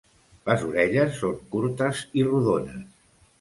[0.49, 2.83] Les orelles són curtes i rodones.